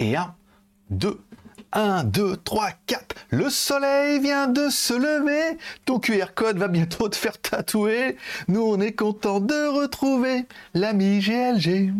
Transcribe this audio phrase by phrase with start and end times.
[0.00, 0.34] Et 1,
[0.88, 1.20] 2,
[1.72, 3.16] 1, 2, 3, 4.
[3.28, 5.58] Le soleil vient de se lever.
[5.84, 8.16] Ton QR code va bientôt te faire tatouer.
[8.48, 11.92] Nous, on est content de retrouver l'ami GLG.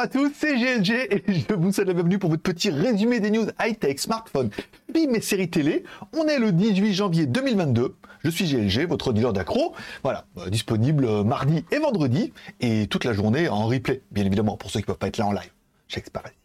[0.00, 3.30] À tous, c'est GLG et je vous souhaite la bienvenue pour votre petit résumé des
[3.30, 4.48] news high-tech, smartphone,
[4.94, 5.84] film et séries télé.
[6.16, 7.96] On est le 18 janvier 2022.
[8.24, 9.74] Je suis GLG, votre dealer d'accro.
[10.02, 14.56] Voilà, euh, disponible euh, mardi et vendredi et toute la journée en replay, bien évidemment,
[14.56, 15.52] pour ceux qui ne peuvent pas être là en live.
[15.86, 16.39] Check pareil.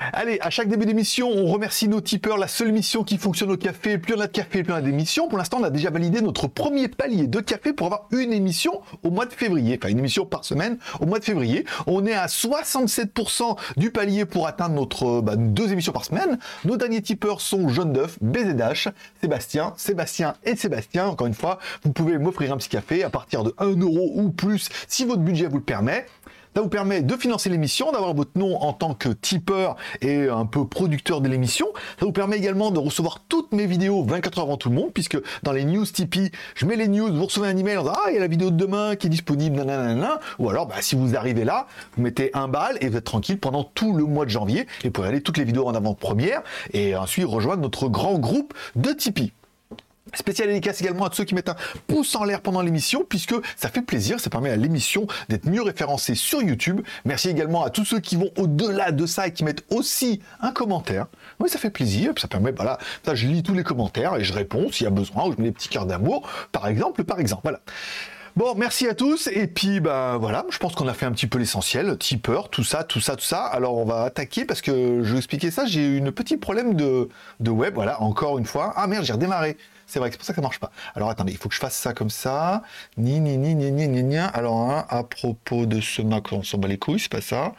[0.00, 3.58] Allez, à chaque début d'émission, on remercie nos tipeurs, la seule mission qui fonctionne au
[3.58, 3.98] café.
[3.98, 5.28] Plus on a de café, plus on a d'émissions.
[5.28, 8.80] Pour l'instant, on a déjà validé notre premier palier de café pour avoir une émission
[9.02, 9.78] au mois de février.
[9.78, 11.66] Enfin, une émission par semaine au mois de février.
[11.86, 16.38] On est à 67% du palier pour atteindre notre bah, deux émissions par semaine.
[16.64, 18.88] Nos derniers tipeurs sont Jaune d'œuf, BZH,
[19.20, 21.08] Sébastien, Sébastien et Sébastien.
[21.08, 24.30] Encore une fois, vous pouvez m'offrir un petit café à partir de 1 euro ou
[24.30, 26.06] plus si votre budget vous le permet.
[26.54, 30.46] Ça vous permet de financer l'émission, d'avoir votre nom en tant que tipeur et un
[30.46, 31.66] peu producteur de l'émission.
[31.98, 34.90] Ça vous permet également de recevoir toutes mes vidéos 24 heures avant tout le monde,
[34.92, 37.94] puisque dans les news Tipeee, je mets les news, vous recevez un email en disant
[38.04, 40.18] Ah, il y a la vidéo de demain qui est disponible, nanana.
[40.40, 43.38] Ou alors, bah, si vous arrivez là, vous mettez un bal et vous êtes tranquille
[43.38, 46.42] pendant tout le mois de janvier et vous pouvez aller toutes les vidéos en avant-première
[46.72, 49.32] et ensuite rejoindre notre grand groupe de Tipeee.
[50.14, 53.68] Spécial dédicace également à ceux qui mettent un pouce en l'air pendant l'émission, puisque ça
[53.68, 56.80] fait plaisir, ça permet à l'émission d'être mieux référencée sur YouTube.
[57.04, 60.52] Merci également à tous ceux qui vont au-delà de ça et qui mettent aussi un
[60.52, 61.06] commentaire.
[61.38, 64.32] Oui, ça fait plaisir, ça permet, voilà, ça je lis tous les commentaires et je
[64.32, 67.20] réponds s'il y a besoin, ou je mets des petits cœurs d'amour, par exemple, par
[67.20, 67.60] exemple, voilà.
[68.36, 69.26] Bon, merci à tous.
[69.26, 71.98] Et puis, ben voilà, je pense qu'on a fait un petit peu l'essentiel.
[71.98, 73.42] Tipper, tout ça, tout ça, tout ça.
[73.42, 75.66] Alors, on va attaquer parce que je vais expliquer ça.
[75.66, 77.08] J'ai eu une petit problème de,
[77.40, 77.74] de web.
[77.74, 78.72] Voilà, encore une fois.
[78.76, 79.56] Ah merde, j'ai redémarré.
[79.90, 80.70] C'est vrai, c'est pour ça que ça marche pas.
[80.94, 82.62] Alors attendez, il faut que je fasse ça comme ça.
[82.96, 84.18] Ni, ni, ni, ni, ni, ni, ni.
[84.18, 87.54] Alors, hein, à propos de ce Mac, on s'en bat les couilles, c'est pas ça.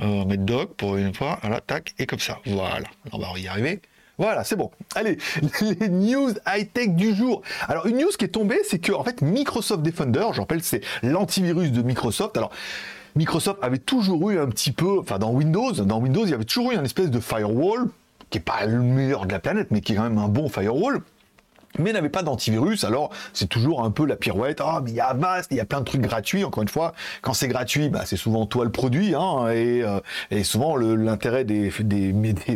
[0.00, 1.38] Euh, mettre doc pour une fois.
[1.40, 2.38] Voilà, tac, et comme ça.
[2.44, 2.86] Voilà.
[3.12, 3.80] On va y arriver.
[4.18, 4.70] Voilà, c'est bon.
[4.94, 5.16] Allez,
[5.80, 7.40] les news high-tech du jour.
[7.66, 10.82] Alors, une news qui est tombée, c'est que, en fait, Microsoft Defender, je rappelle, c'est
[11.02, 12.36] l'antivirus de Microsoft.
[12.36, 12.50] Alors,
[13.16, 16.44] Microsoft avait toujours eu un petit peu, enfin, dans Windows, dans Windows, il y avait
[16.44, 17.88] toujours eu une espèce de firewall,
[18.28, 20.50] qui est pas le meilleur de la planète, mais qui est quand même un bon
[20.50, 21.00] firewall
[21.78, 25.00] mais n'avait pas d'antivirus, alors c'est toujours un peu la pirouette, ah mais il y
[25.00, 26.92] a Avast, il y a plein de trucs gratuits, encore une fois,
[27.22, 30.00] quand c'est gratuit, bah, c'est souvent toi le produit, hein, et, euh,
[30.30, 31.70] et souvent l'intérêt des,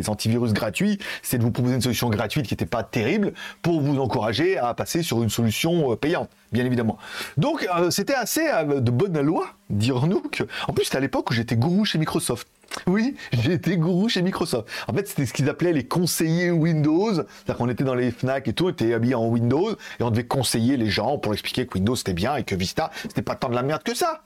[0.07, 3.99] antivirus gratuits, c'est de vous proposer une solution gratuite qui n'était pas terrible, pour vous
[3.99, 6.97] encourager à passer sur une solution euh, payante, bien évidemment.
[7.37, 10.23] Donc euh, c'était assez de bonne loi, dirons-nous,
[10.67, 12.47] en plus c'était à l'époque où j'étais gourou chez Microsoft.
[12.87, 14.67] Oui, j'ai été gourou chez Microsoft.
[14.87, 17.13] En fait, c'était ce qu'ils appelaient les conseillers Windows.
[17.13, 20.11] C'est-à-dire qu'on était dans les FNAC et tout, on était habillé en Windows et on
[20.11, 23.35] devait conseiller les gens pour expliquer que Windows c'était bien et que Vista c'était pas
[23.35, 24.23] tant de la merde que ça.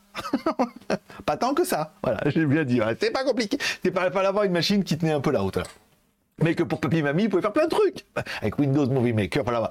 [1.25, 1.93] pas tant que ça.
[2.03, 2.81] Voilà, j'ai bien dit.
[2.99, 3.57] C'est pas compliqué.
[3.83, 5.59] C'est pas, pas avoir une machine qui tenait un peu la haute.
[6.41, 8.05] Mais que pour papy et mamie, ils pouvaient faire plein de trucs.
[8.41, 9.69] Avec Windows Movie Maker, voilà.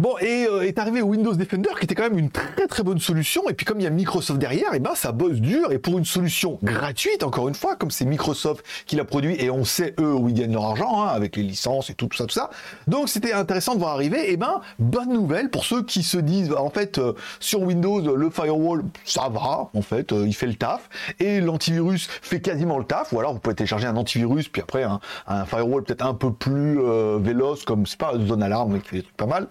[0.00, 2.98] Bon, et euh, est arrivé Windows Defender, qui était quand même une très très bonne
[2.98, 3.50] solution.
[3.50, 5.72] Et puis comme il y a Microsoft derrière, et eh ben ça bosse dur.
[5.72, 9.50] Et pour une solution gratuite, encore une fois, comme c'est Microsoft qui l'a produit, et
[9.50, 12.16] on sait eux où ils gagnent leur argent, hein, avec les licences et tout, tout
[12.16, 12.48] ça, tout ça.
[12.86, 14.30] Donc c'était intéressant de voir arriver.
[14.30, 18.00] Et eh ben bonne nouvelle pour ceux qui se disent, en fait, euh, sur Windows,
[18.16, 20.88] le firewall, ça va, en fait, euh, il fait le taf,
[21.18, 23.12] et l'antivirus fait quasiment le taf.
[23.12, 26.32] Ou alors vous pouvez télécharger un antivirus, puis après un, un firewall peut-être un peu
[26.32, 26.78] plus
[27.18, 29.46] véloce, comme c'est pas zone alarme, mais qui fait pas mal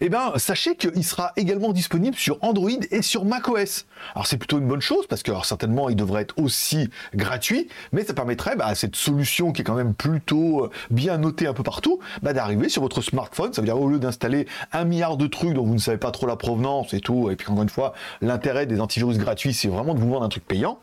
[0.00, 3.86] eh bien, sachez qu'il sera également disponible sur Android et sur macOS.
[4.14, 8.04] Alors, c'est plutôt une bonne chose parce que certainement, il devrait être aussi gratuit, mais
[8.04, 11.54] ça permettrait bah, à cette solution qui est quand même plutôt euh, bien notée un
[11.54, 13.52] peu partout, bah, d'arriver sur votre smartphone.
[13.52, 16.10] Ça veut dire au lieu d'installer un milliard de trucs dont vous ne savez pas
[16.10, 19.68] trop la provenance et tout, et puis encore une fois, l'intérêt des antivirus gratuits, c'est
[19.68, 20.78] vraiment de vous vendre un truc payant.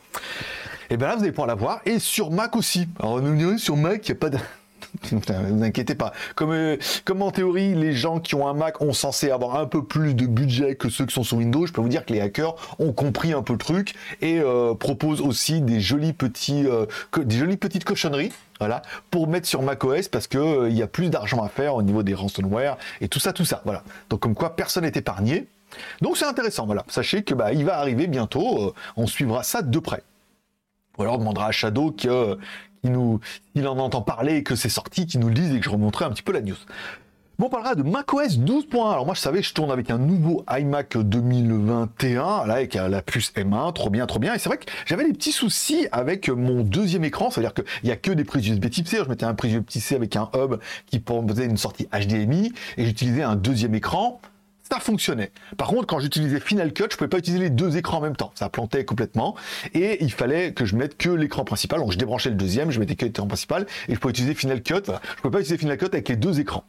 [0.90, 1.82] Et eh bien là, vous allez pouvoir l'avoir.
[1.88, 2.88] Et sur Mac aussi.
[3.00, 3.20] Alors,
[3.58, 4.38] sur Mac, il n'y a pas de
[5.12, 6.14] ne vous inquiétez pas.
[6.36, 9.66] Comme, euh, comme en théorie, les gens qui ont un Mac ont censé avoir un
[9.66, 12.14] peu plus de budget que ceux qui sont sur Windows, je peux vous dire que
[12.14, 15.80] les hackers ont compris un peu le truc et euh, proposent aussi des
[16.14, 16.86] petits, euh,
[17.18, 18.32] des jolies petites cochonneries.
[18.60, 21.82] Voilà, pour mettre sur macOS parce que il y a plus d'argent à faire au
[21.82, 23.62] niveau des ransomware et tout ça, tout ça.
[23.66, 23.84] Voilà.
[24.10, 25.46] Donc comme quoi personne n'est épargné.
[26.02, 26.66] Donc c'est intéressant.
[26.66, 26.86] Voilà.
[26.88, 28.74] Sachez que bah, il va arriver bientôt.
[28.96, 30.04] on suivra ça de près.
[30.98, 32.38] Ou alors on demandera à Shadow que,
[32.90, 33.20] nous,
[33.56, 36.06] il en entend parler que c'est sorti, qui nous le dise et que je remonterai
[36.06, 36.56] un petit peu la news.
[37.38, 38.92] Bon, on parlera de macOS 12.1.
[38.94, 43.34] Alors moi, je savais, je tourne avec un nouveau iMac 2021, là, avec la puce
[43.36, 44.34] M1, trop bien, trop bien.
[44.34, 47.92] Et c'est vrai que j'avais des petits soucis avec mon deuxième écran, c'est-à-dire qu'il n'y
[47.92, 49.00] a que des prises USB Type C.
[49.04, 52.54] Je mettais un prise USB Type C avec un hub qui faisait une sortie HDMI,
[52.78, 54.22] et j'utilisais un deuxième écran
[54.70, 55.32] ça fonctionnait.
[55.58, 58.16] Par contre, quand j'utilisais Final Cut, je pouvais pas utiliser les deux écrans en même
[58.16, 58.32] temps.
[58.36, 59.36] Ça plantait complètement.
[59.74, 61.80] Et il fallait que je mette que l'écran principal.
[61.80, 64.64] Donc je débranchais le deuxième, je mettais que l'écran principal et je pouvais utiliser Final
[64.64, 64.84] Cut.
[64.88, 66.64] Je pouvais pas utiliser Final Cut avec les deux écrans.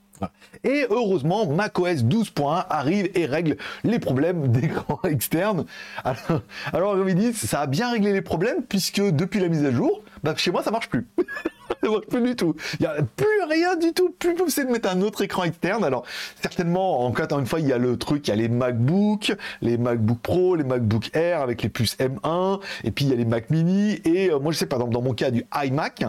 [0.65, 5.65] Et heureusement, macOS 12.1 arrive et règle les problèmes d'écran externe.
[6.05, 10.03] Alors, alors dit, ça a bien réglé les problèmes puisque depuis la mise à jour,
[10.23, 11.07] bah, chez moi ça marche plus.
[12.11, 12.55] plus du tout.
[12.79, 14.11] Il n'y a plus rien du tout.
[14.19, 15.85] Plus possible de mettre un autre écran externe.
[15.85, 16.05] Alors
[16.41, 19.33] certainement, encore une fois, il y a le truc, il y a les MacBook,
[19.63, 23.17] les MacBook Pro, les MacBook Air avec les puces M1, et puis il y a
[23.17, 24.01] les Mac Mini.
[24.05, 26.05] Et euh, moi je sais par exemple dans mon cas du iMac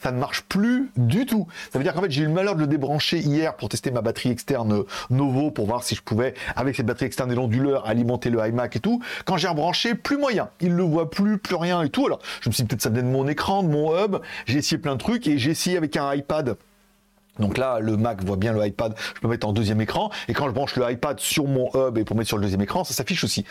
[0.00, 1.46] ça ne marche plus du tout.
[1.72, 3.90] Ça veut dire qu'en fait, j'ai eu le malheur de le débrancher hier pour tester
[3.90, 7.86] ma batterie externe Novo pour voir si je pouvais, avec cette batterie externe et l'onduleur,
[7.86, 9.02] alimenter le iMac et tout.
[9.24, 10.48] Quand j'ai rebranché, plus moyen.
[10.60, 12.06] Il le voit plus, plus rien et tout.
[12.06, 14.16] Alors, je me suis dit peut-être ça venait de mon écran, de mon hub.
[14.46, 16.56] J'ai essayé plein de trucs et j'ai essayé avec un iPad.
[17.38, 20.32] Donc là, le Mac voit bien le iPad, je peux mettre en deuxième écran, et
[20.32, 22.82] quand je branche le iPad sur mon hub et pour mettre sur le deuxième écran,
[22.82, 23.44] ça s'affiche aussi.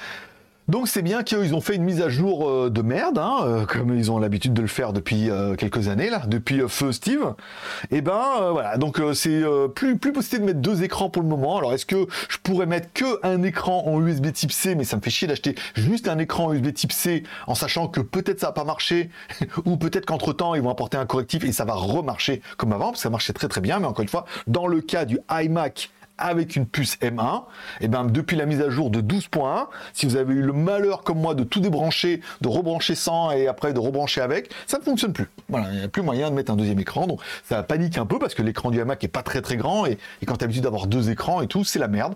[0.68, 3.66] Donc c'est bien qu'ils ont fait une mise à jour euh, de merde, hein, euh,
[3.66, 7.36] comme ils ont l'habitude de le faire depuis euh, quelques années là, depuis Feu Steve.
[7.90, 9.44] Et eh ben voilà, donc c'est
[9.76, 11.58] plus plus possible de mettre deux écrans pour le moment.
[11.58, 14.98] Alors est-ce que je pourrais mettre que un écran en USB Type C, mais ça
[14.98, 18.48] me fait chier d'acheter juste un écran USB Type C en sachant que peut-être ça
[18.48, 19.10] va pas marcher
[19.66, 22.88] ou peut-être qu'entre temps ils vont apporter un correctif et ça va remarcher comme avant
[22.88, 23.80] parce que ça marchait très très bien.
[23.80, 27.42] Mais encore une fois, dans le cas du iMac avec une puce M1, et
[27.82, 31.04] eh bien depuis la mise à jour de 12.1, si vous avez eu le malheur
[31.04, 34.84] comme moi de tout débrancher, de rebrancher sans et après de rebrancher avec, ça ne
[34.84, 35.30] fonctionne plus.
[35.50, 38.06] Voilà, il n'y a plus moyen de mettre un deuxième écran, donc ça panique un
[38.06, 40.44] peu parce que l'écran du iMac est pas très très grand et, et quand tu
[40.44, 42.16] as l'habitude d'avoir deux écrans et tout, c'est la merde.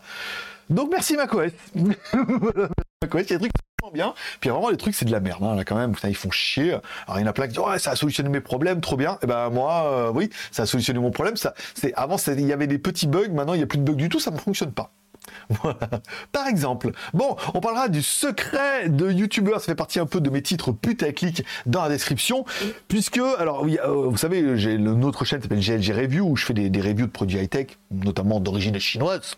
[0.70, 1.52] Donc merci macOS.
[1.76, 3.52] macOS, il y a des trucs
[3.90, 4.14] bien.
[4.40, 5.44] Puis vraiment, les trucs, c'est de la merde.
[5.44, 6.78] Hein, là, quand même, ils font chier.
[7.08, 8.98] Alors, il y en a plein qui disent, ouais, ça a solutionné mes problèmes, trop
[8.98, 9.14] bien.
[9.14, 11.38] Et eh ben, moi, euh, oui, ça a solutionné mon problème.
[11.38, 13.30] Ça, c'est, avant, il y avait des petits bugs.
[13.32, 14.20] Maintenant, il n'y a plus de bugs du tout.
[14.20, 14.92] Ça ne fonctionne pas.
[16.32, 19.60] Par exemple, bon, on parlera du secret de YouTubeur.
[19.60, 22.46] Ça fait partie un peu de mes titres putaclic dans la description,
[22.88, 26.36] puisque, alors, oui, euh, vous savez, j'ai une autre chaîne qui s'appelle GLG Review où
[26.36, 29.36] je fais des, reviews de produits high tech, notamment d'origine chinoise.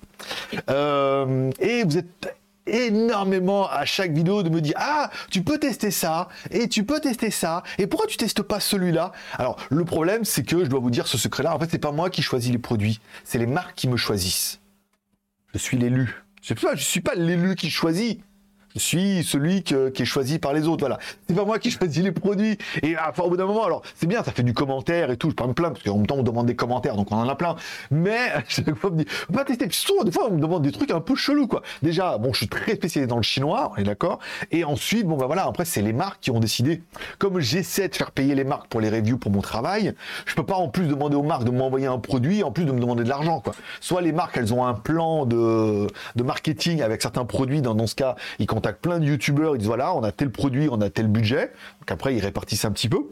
[0.70, 2.34] Euh, et vous êtes
[2.68, 7.00] énormément à chaque vidéo de me dire ah tu peux tester ça et tu peux
[7.00, 9.12] tester ça et pourquoi tu testes pas celui-là?
[9.38, 11.78] Alors le problème c'est que je dois vous dire ce secret là en fait c'est
[11.78, 14.60] pas moi qui choisis les produits c'est les marques qui me choisissent.
[15.54, 16.24] Je suis l'élu.
[16.42, 18.22] Je je suis pas l'élu qui choisit
[18.80, 20.82] suis celui qui est choisi par les autres.
[20.82, 21.00] Voilà.
[21.28, 22.58] C'est pas moi qui choisis les produits.
[22.82, 25.30] Et enfin, au bout d'un moment, alors, c'est bien, ça fait du commentaire et tout.
[25.30, 27.28] Je parle me plaindre parce qu'en même temps, on demande des commentaires, donc on en
[27.28, 27.56] a plein.
[27.92, 29.68] Mais, chaque fois, on me dit, pas tester.
[29.72, 31.62] Souvent, des fois, on me demande des trucs un peu chelous, quoi.
[31.82, 34.20] Déjà, bon, je suis très spécialisé dans le chinois, on est d'accord.
[34.52, 36.82] Et ensuite, bon, bah voilà, après, c'est les marques qui ont décidé.
[37.20, 39.94] Comme j'essaie de faire payer les marques pour les reviews pour mon travail,
[40.26, 42.72] je peux pas en plus demander aux marques de m'envoyer un produit, en plus de
[42.72, 43.54] me demander de l'argent, quoi.
[43.82, 45.88] Soit les marques, elles ont un plan de,
[46.24, 47.62] marketing avec certains produits.
[47.62, 50.32] Dans, dans ce cas, ils contactent plein de youtubeurs, ils disent voilà, on a tel
[50.32, 51.52] produit, on a tel budget.
[51.82, 53.10] Donc après, ils répartissent un petit peu.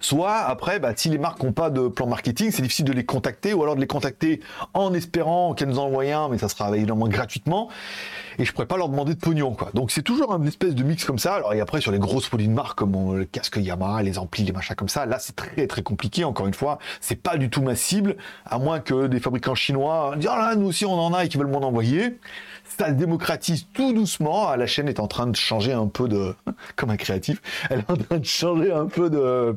[0.00, 3.04] Soit après, bah, si les marques n'ont pas de plan marketing, c'est difficile de les
[3.04, 4.40] contacter, ou alors de les contacter
[4.74, 7.68] en espérant qu'elles nous envoient un, mais ça sera évidemment gratuitement,
[8.38, 9.70] et je pourrais pas leur demander de pognon, quoi.
[9.72, 11.34] Donc c'est toujours une espèce de mix comme ça.
[11.34, 14.42] Alors et après sur les grosses produits de marque comme le casque Yamaha, les amplis,
[14.42, 16.24] les machins comme ça, là c'est très très compliqué.
[16.24, 20.14] Encore une fois, c'est pas du tout ma cible, à moins que des fabricants chinois
[20.16, 22.18] disent ah là nous aussi on en a et qui veulent m'en envoyer
[22.78, 24.54] ça se démocratise tout doucement.
[24.54, 26.34] La chaîne est en train de changer un peu de,
[26.76, 29.56] comme un créatif, elle est en train de changer un peu de,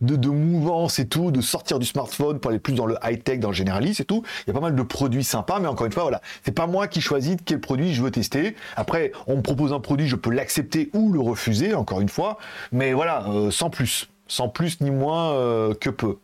[0.00, 3.48] de, mouvance et tout, de sortir du smartphone pour aller plus dans le high-tech, dans
[3.48, 4.22] le généraliste et tout.
[4.46, 6.66] Il y a pas mal de produits sympas, mais encore une fois, voilà, c'est pas
[6.66, 8.56] moi qui choisis quel produit je veux tester.
[8.76, 12.38] Après, on me propose un produit, je peux l'accepter ou le refuser, encore une fois,
[12.72, 16.18] mais voilà, euh, sans plus, sans plus ni moins euh, que peu.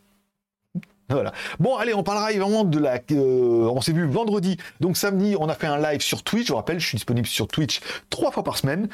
[1.09, 1.31] Voilà.
[1.59, 2.99] Bon, allez, on parlera évidemment de la.
[3.11, 6.47] Euh, on s'est vu vendredi, donc samedi, on a fait un live sur Twitch.
[6.47, 8.89] Je vous rappelle, je suis disponible sur Twitch trois fois par semaine.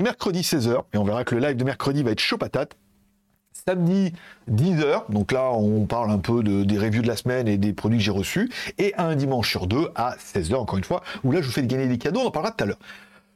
[0.00, 2.76] Mercredi 16h, et on verra que le live de mercredi va être chaud patate.
[3.52, 4.14] Samedi
[4.50, 7.74] 10h, donc là on parle un peu de, des reviews de la semaine et des
[7.74, 11.32] produits que j'ai reçus, et un dimanche sur deux à 16h encore une fois, où
[11.32, 12.78] là je vous fais gagner des cadeaux, on en parlera tout à l'heure.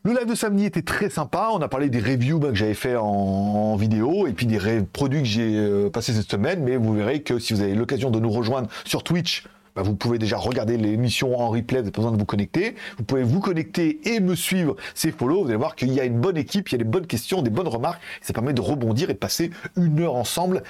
[0.07, 1.49] Le live de samedi était très sympa.
[1.55, 4.59] On a parlé des reviews bah, que j'avais fait en, vidéo et puis des
[4.93, 6.63] produits que j'ai euh, passés cette semaine.
[6.63, 9.45] Mais vous verrez que si vous avez l'occasion de nous rejoindre sur Twitch,
[9.75, 12.75] bah, vous pouvez déjà regarder l'émission en replay, vous n'avez pas besoin de vous connecter.
[12.99, 15.41] Vous pouvez vous connecter et me suivre, c'est follow.
[15.41, 17.41] Vous allez voir qu'il y a une bonne équipe, il y a des bonnes questions,
[17.41, 18.03] des bonnes remarques.
[18.21, 20.65] Ça permet de rebondir et de passer une heure ensemble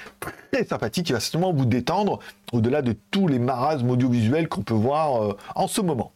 [0.49, 2.19] très sympathique qui va certainement vous détendre
[2.53, 6.13] au-delà de tous les marasmes audiovisuels qu'on peut voir euh, en ce moment.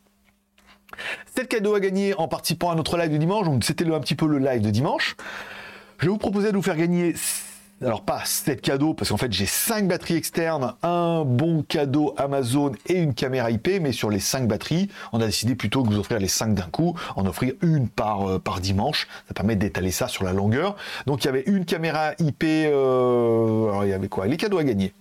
[1.34, 3.46] C'est le cadeau à gagner en participant à notre live de dimanche.
[3.46, 5.16] Donc c'était un petit peu le live de dimanche.
[6.00, 7.16] Je vais vous proposer de vous faire gagner
[7.82, 12.74] alors pas 7 cadeaux, parce qu'en fait j'ai 5 batteries externes, un bon cadeau Amazon
[12.88, 15.98] et une caméra IP, mais sur les 5 batteries, on a décidé plutôt que vous
[15.98, 19.08] offrir les 5 d'un coup, en offrir une par, euh, par dimanche.
[19.28, 20.76] Ça permet d'étaler ça sur la longueur.
[21.06, 24.28] Donc il y avait une caméra IP, euh, alors il y avait quoi?
[24.28, 24.94] Les cadeaux à gagner.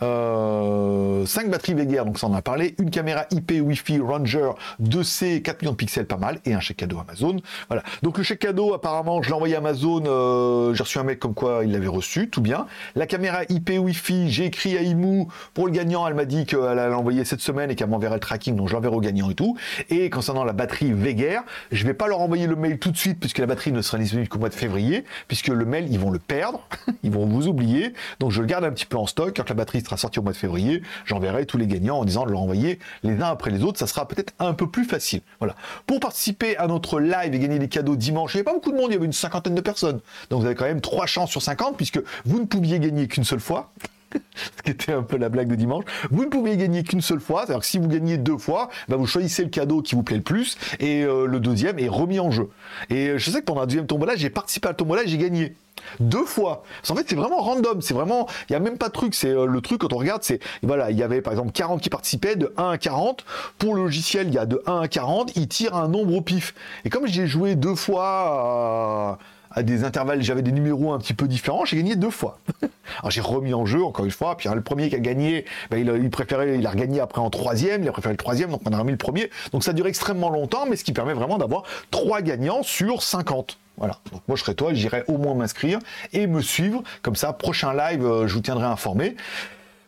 [0.00, 4.50] 5 euh, batteries Veger, donc ça on en a parlé, une caméra IP Wi-Fi Ranger
[4.82, 7.36] 2C, 4 millions de pixels, pas mal, et un chèque cadeau Amazon.
[7.68, 7.82] Voilà.
[8.02, 11.18] Donc le chèque cadeau, apparemment, je l'ai envoyé à Amazon, euh, j'ai reçu un mec
[11.18, 12.66] comme quoi il l'avait reçu, tout bien.
[12.94, 16.60] La caméra IP Wi-Fi, j'ai écrit à Imou pour le gagnant, elle m'a dit qu'elle
[16.60, 19.34] allait l'envoyer cette semaine et qu'elle m'enverrait le tracking, donc je l'enverrai au gagnant et
[19.34, 19.56] tout.
[19.90, 21.40] Et concernant la batterie Veger,
[21.72, 23.98] je vais pas leur envoyer le mail tout de suite puisque la batterie ne sera
[23.98, 26.66] disponible qu'au mois de février, puisque le mail ils vont le perdre,
[27.02, 27.92] ils vont vous oublier.
[28.20, 30.32] Donc je le garde un petit peu en stock la batterie sera sortie au mois
[30.32, 33.62] de février, j'enverrai tous les gagnants en disant de leur envoyer les uns après les
[33.62, 35.20] autres, ça sera peut-être un peu plus facile.
[35.38, 35.54] Voilà.
[35.86, 38.72] Pour participer à notre live et gagner des cadeaux dimanche, il n'y avait pas beaucoup
[38.72, 40.00] de monde, il y avait une cinquantaine de personnes.
[40.30, 43.24] Donc vous avez quand même trois chances sur 50 puisque vous ne pouviez gagner qu'une
[43.24, 43.70] seule fois
[44.34, 45.84] ce qui était un peu la blague de dimanche.
[46.10, 48.96] Vous ne pouviez gagner qu'une seule fois, c'est-à-dire que si vous gagnez deux fois, bah,
[48.96, 52.20] vous choisissez le cadeau qui vous plaît le plus et euh, le deuxième est remis
[52.20, 52.48] en jeu.
[52.90, 55.18] Et je sais que pendant un deuxième tombola, j'ai participé à la tombola et j'ai
[55.18, 55.54] gagné
[56.00, 56.64] deux fois.
[56.88, 57.80] En fait, c'est vraiment random.
[57.80, 59.14] C'est vraiment, il n'y a même pas de truc.
[59.14, 61.80] C'est euh, le truc quand on regarde, c'est voilà, il y avait par exemple 40
[61.80, 63.24] qui participaient de 1 à 40.
[63.58, 65.36] Pour le logiciel, il y a de 1 à 40.
[65.36, 66.54] Il tire un nombre au pif.
[66.84, 69.18] Et comme j'ai joué deux fois
[69.54, 72.38] à, des intervalles, j'avais des numéros un petit peu différents, j'ai gagné deux fois.
[72.98, 74.36] Alors j'ai remis en jeu encore une fois.
[74.36, 77.82] Puis le premier qui a gagné, ben, il, préférait, il a regagné après en troisième.
[77.82, 79.30] Il a préféré le troisième, donc on a remis le premier.
[79.52, 83.58] Donc ça dure extrêmement longtemps, mais ce qui permet vraiment d'avoir trois gagnants sur 50.
[83.76, 83.98] Voilà.
[84.12, 85.78] Donc moi je serais toi, j'irai au moins m'inscrire
[86.12, 86.82] et me suivre.
[87.02, 89.16] Comme ça, prochain live, euh, je vous tiendrai informé.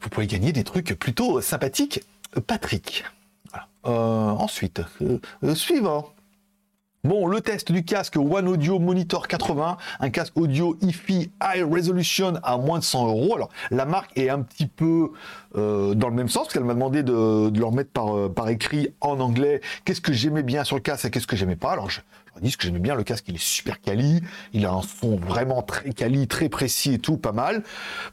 [0.01, 2.01] Vous pouvez gagner des trucs plutôt sympathiques.
[2.47, 3.05] Patrick.
[3.87, 6.13] Euh, ensuite, euh, suivant.
[7.07, 12.35] Bon, le test du casque One Audio Monitor 80, un casque audio hi High Resolution
[12.43, 13.37] à moins de 100 euros.
[13.37, 15.13] Alors, la marque est un petit peu
[15.57, 18.89] euh, dans le même sens, qu'elle m'a demandé de, leur mettre par, euh, par écrit
[19.01, 21.71] en anglais qu'est-ce que j'aimais bien sur le casque et qu'est-ce que j'aimais pas?
[21.71, 22.01] Alors, je,
[22.41, 25.17] dit ce que j'aimais bien, le casque il est super quali, il a un son
[25.17, 27.63] vraiment très quali, très précis et tout, pas mal.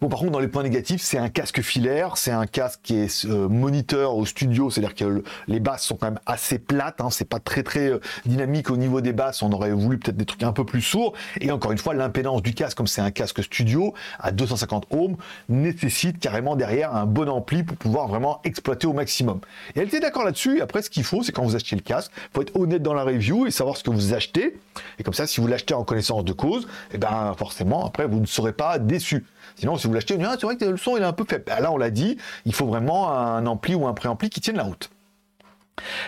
[0.02, 2.96] Bon par contre dans les points négatifs, c'est un casque filaire, c'est un casque qui
[2.96, 7.10] est euh, moniteur au studio, c'est-à-dire que les basses sont quand même assez plates, hein,
[7.10, 10.26] c'est pas très très euh, dynamique au niveau des basses, on aurait voulu peut-être des
[10.26, 13.12] trucs un peu plus sourds, et encore une fois l'impédance du casque, comme c'est un
[13.12, 15.16] casque studio à 250 ohms,
[15.50, 19.40] nécessite carrément derrière un bon ampli pour pouvoir vraiment exploiter au maximum.
[19.76, 22.12] Et elle était d'accord là-dessus, après ce qu'il faut, c'est quand vous achetez le casque,
[22.34, 24.60] faut être honnête dans la review et savoir ce que vous acheter.
[25.00, 28.08] Et comme ça, si vous l'achetez en connaissance de cause, et eh ben forcément, après,
[28.08, 29.26] vous ne serez pas déçu.
[29.56, 31.44] Sinon, si vous l'achetez, ah, c'est vrai que le son il est un peu faible.
[31.46, 34.58] Ben, là, on l'a dit, il faut vraiment un ampli ou un préampli qui tienne
[34.58, 34.90] la route.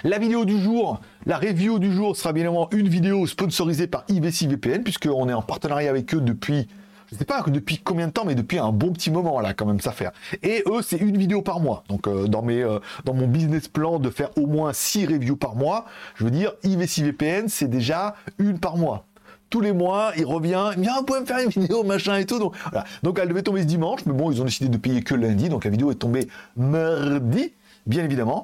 [0.04, 4.06] La vidéo du jour, la review du jour sera bien évidemment une vidéo sponsorisée par
[4.08, 6.68] IVC VPN, puisqu'on est en partenariat avec eux depuis
[7.12, 9.66] je sais pas depuis combien de temps, mais depuis un bon petit moment là, quand
[9.66, 10.10] même, ça fait.
[10.44, 11.84] Et eux, c'est une vidéo par mois.
[11.90, 15.36] Donc euh, dans mes, euh, dans mon business plan de faire au moins 6 reviews
[15.36, 15.86] par mois,
[16.16, 19.06] je veux dire, IVC VPN, c'est déjà une par mois
[19.52, 21.84] tous les mois, il revient, il me dit, ah, vous pouvez me faire une vidéo,
[21.84, 22.40] machin et tout.
[22.40, 22.84] Donc, voilà.
[23.04, 25.48] donc elle devait tomber ce dimanche, mais bon, ils ont décidé de payer que lundi,
[25.48, 27.54] donc la vidéo est tombée mardi
[27.86, 28.44] bien évidemment.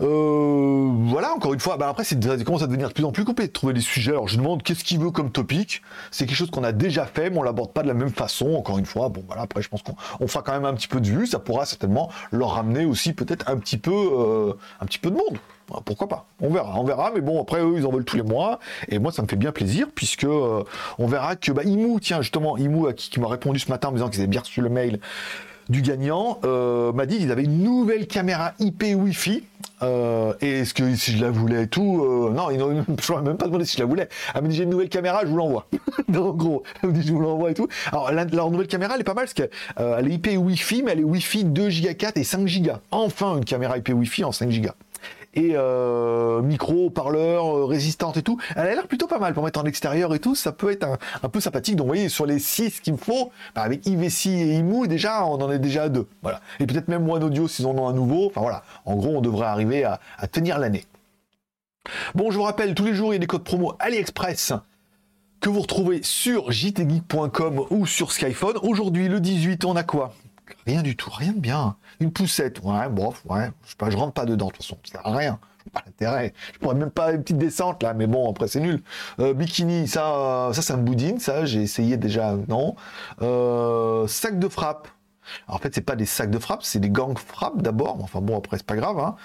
[0.00, 3.24] Euh, voilà, encore une fois, bah après, c'est commence à devenir de plus en plus
[3.24, 4.12] compliqué de trouver des sujets.
[4.12, 5.82] Alors, je demande qu'est-ce qu'il veut comme topic.
[6.10, 8.54] C'est quelque chose qu'on a déjà fait, mais on l'aborde pas de la même façon.
[8.54, 11.00] Encore une fois, bon, voilà, après, je pense qu'on fera quand même un petit peu
[11.00, 11.26] de vue.
[11.26, 15.16] Ça pourra certainement leur ramener aussi peut-être un petit peu, euh, un petit peu de
[15.16, 15.38] monde.
[15.86, 17.10] Pourquoi pas On verra, on verra.
[17.14, 19.36] Mais bon, après eux, ils en veulent tous les mois, et moi, ça me fait
[19.36, 20.62] bien plaisir puisque euh,
[20.98, 23.92] on verra que bah, Imou, tiens justement, Imou qui, qui m'a répondu ce matin en
[23.92, 25.00] me disant qu'ils avaient bien reçu le mail
[25.68, 29.44] du gagnant euh, m'a dit qu'ils avaient une nouvelle caméra IP Wi-Fi.
[29.82, 33.36] Euh, et est-ce que si je la voulais et tout, euh, non, ils n'ont même
[33.36, 34.08] pas demandé si je la voulais.
[34.34, 35.66] Elle m'a dit j'ai une nouvelle caméra, je vous l'envoie.
[36.14, 37.68] en gros, elle me dit je vous l'envoie et tout.
[37.90, 41.00] Alors leur nouvelle caméra, elle est pas mal parce qu'elle est IP Wi-Fi, mais elle
[41.00, 42.72] est Wi-Fi 2 Go 4 et 5 Go.
[42.90, 44.70] Enfin une caméra IP Wi-Fi en 5 Go
[45.34, 48.38] et euh, micro, parleur, euh, résistante et tout.
[48.56, 50.34] Elle a l'air plutôt pas mal pour mettre en extérieur et tout.
[50.34, 50.86] Ça peut être
[51.22, 51.76] un, peu sympathique.
[51.76, 55.24] Donc vous voyez, sur les 6 qu'il me faut, bah, avec IVC et IMU, déjà,
[55.26, 56.06] on en est déjà à deux.
[56.22, 56.40] Voilà.
[56.60, 58.26] Et peut-être même One Audio s'ils en ont un nouveau.
[58.26, 58.62] Enfin voilà.
[58.84, 59.98] En gros, on devrait arriver à,
[60.30, 60.84] tenir l'année.
[62.14, 64.54] Bon, je vous rappelle, tous les jours, il y a des codes promo AliExpress
[65.40, 68.56] que vous retrouvez sur jtgeek.com ou sur Skyphone.
[68.62, 70.14] Aujourd'hui, le 18, on a quoi?
[70.66, 71.76] Rien du tout, rien de bien.
[72.00, 74.78] Une poussette, ouais, bof, ouais, je sais pas, je rentre pas dedans de toute façon,
[74.84, 75.38] ça sert rien.
[75.72, 76.34] Pas l'intérêt.
[76.52, 78.82] Je pourrais même pas une petite descente là, mais bon, après c'est nul.
[79.18, 82.76] Euh, bikini, ça, ça, ça me boudine, ça, j'ai essayé déjà, non.
[83.22, 84.88] Euh, sac de frappe.
[85.48, 87.96] en fait, c'est pas des sacs de frappe, c'est des gangs frappe d'abord.
[88.02, 88.98] Enfin bon, après c'est pas grave.
[88.98, 89.16] Hein.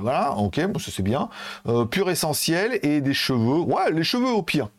[0.00, 1.28] Voilà, ok, bon, ça c'est bien.
[1.68, 3.60] Euh, pur essentiel et des cheveux.
[3.60, 4.70] Ouais, les cheveux au pire.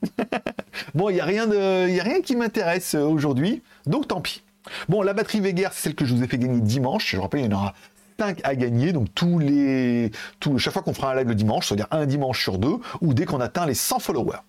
[0.93, 4.19] bon, il y a rien de, il y a rien qui m'intéresse aujourd'hui, donc tant
[4.19, 4.43] pis.
[4.87, 7.11] Bon, la batterie Veger, c'est celle que je vous ai fait gagner dimanche.
[7.11, 7.73] Je rappelle, il y en aura
[8.19, 10.11] 5 à gagner, donc tous les,
[10.57, 13.25] chaque fois qu'on fera un live le dimanche, c'est-à-dire un dimanche sur deux, ou dès
[13.25, 14.39] qu'on atteint les 100 followers.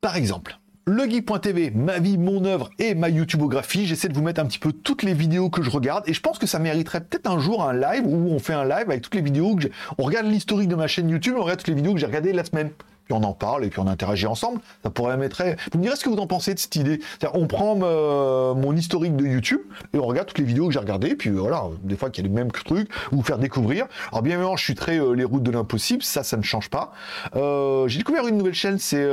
[0.00, 3.86] Par exemple, legeek.tv, ma vie, mon œuvre et ma YouTubeographie.
[3.86, 6.20] J'essaie de vous mettre un petit peu toutes les vidéos que je regarde et je
[6.20, 9.02] pense que ça mériterait peut-être un jour un live où on fait un live avec
[9.02, 9.66] toutes les vidéos que
[9.98, 12.32] On regarde l'historique de ma chaîne YouTube, on regarde toutes les vidéos que j'ai regardées
[12.32, 12.70] la semaine
[13.06, 14.60] puis on en parle et puis on interagit ensemble.
[14.82, 15.42] Ça pourrait mettre.
[15.72, 17.00] Vous me direz ce que vous en pensez de cette idée.
[17.34, 19.60] On prend euh, mon historique de YouTube
[19.94, 21.14] et on regarde toutes les vidéos que j'ai regardées.
[21.14, 23.86] Puis euh, voilà, des fois qu'il y a les mêmes trucs, ou vous faire découvrir.
[24.10, 26.68] Alors bien évidemment, je suis très euh, les routes de l'impossible, ça, ça ne change
[26.68, 26.92] pas.
[27.34, 29.06] j'ai découvert une nouvelle chaîne, c'est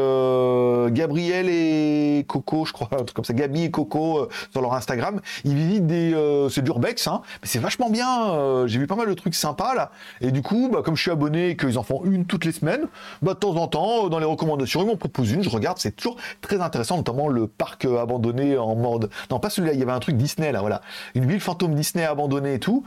[0.92, 5.22] Gabriel et Coco, je crois, un truc comme ça, Gabi et Coco sur leur Instagram.
[5.46, 8.66] Ils visitent des, c'est d'urbex, hein, mais c'est vachement bien.
[8.68, 9.92] j'ai vu pas mal de trucs sympas là.
[10.22, 12.52] Et du coup, bah, comme je suis abonné et qu'ils en font une toutes les
[12.52, 12.88] semaines,
[13.22, 15.96] bah, de temps en temps dans les recommandations, ils m'en proposent une, je regarde, c'est
[15.96, 19.10] toujours très intéressant, notamment le parc euh, abandonné en mode.
[19.30, 20.82] Non, pas celui-là, il y avait un truc Disney là, voilà.
[21.16, 22.84] Une ville fantôme Disney abandonnée et tout.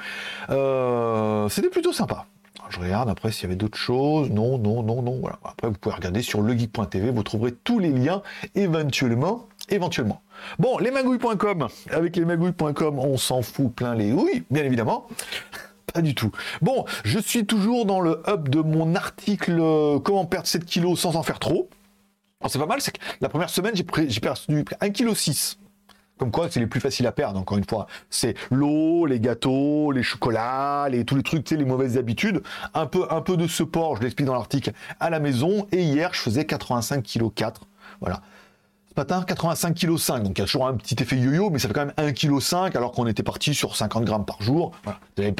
[0.50, 2.26] Euh, c'était plutôt sympa.
[2.68, 4.30] Je regarde après s'il y avait d'autres choses.
[4.30, 5.18] Non, non, non, non.
[5.20, 5.38] Voilà.
[5.44, 8.22] Après, vous pouvez regarder sur legeek.tv, vous trouverez tous les liens
[8.54, 9.46] éventuellement.
[9.68, 10.20] Éventuellement.
[10.58, 11.68] Bon, lesmagouilles.com.
[11.90, 15.06] Avec lesmagouilles.com, on s'en fout plein les oui, bien évidemment
[16.02, 16.30] du tout.
[16.62, 21.00] Bon, je suis toujours dans le hub de mon article euh, Comment perdre 7 kilos
[21.00, 21.68] sans en faire trop.
[22.48, 23.82] C'est pas mal, c'est que la première semaine, j'ai
[24.20, 25.58] perdu 1,6 kg.
[26.18, 27.86] Comme quoi, c'est les plus faciles à perdre, encore une fois.
[28.08, 32.42] C'est l'eau, les gâteaux, les chocolats, les, tous les trucs, les mauvaises habitudes.
[32.72, 35.66] Un peu, un peu de sport, je l'explique dans l'article, à la maison.
[35.72, 37.62] Et hier, je faisais 85 kg 4.
[38.00, 38.22] Voilà
[38.96, 40.22] matin, 85 kg 5.
[40.22, 42.12] Donc il y a toujours un petit effet yo-yo, mais ça fait quand même 1
[42.12, 44.72] kg 5 alors qu'on était parti sur 50 grammes par jour.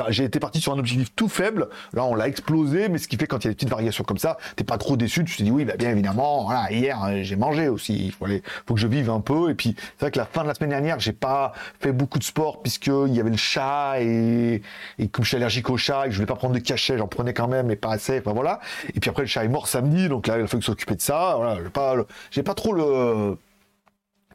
[0.08, 1.68] J'ai été parti sur un objectif tout faible.
[1.92, 4.04] Là, on l'a explosé, mais ce qui fait quand il y a des petites variations
[4.04, 5.24] comme ça, t'es pas trop déçu.
[5.24, 8.06] Tu te dis oui, bah, bien évidemment, voilà, hier euh, j'ai mangé aussi.
[8.06, 8.26] Il faut,
[8.66, 9.50] faut que je vive un peu.
[9.50, 12.18] Et puis c'est vrai que la fin de la semaine dernière, j'ai pas fait beaucoup
[12.18, 14.62] de sport puisqu'il y avait le chat et,
[14.98, 16.98] et comme je suis allergique au chat et que je voulais pas prendre de cachet,
[16.98, 18.18] j'en prenais quand même, mais pas assez.
[18.18, 18.60] Enfin voilà.
[18.94, 21.34] Et puis après le chat est mort samedi, donc là il faut s'occuper de ça.
[21.36, 21.94] Voilà, j'ai pas,
[22.30, 23.36] j'ai pas trop le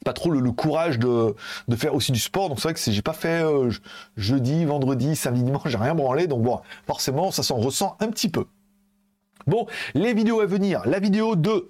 [0.04, 1.36] pas trop le, courage de,
[1.76, 2.50] faire aussi du sport.
[2.50, 3.72] Donc c'est vrai que j'ai pas fait euh,
[4.18, 6.28] jeudi, vendredi, samedi, dimanche, j'ai rien branlé.
[6.28, 8.46] Donc bon, forcément, ça s'en ressent un petit peu.
[9.48, 10.82] Bon, les vidéos à venir.
[10.86, 11.68] La vidéo de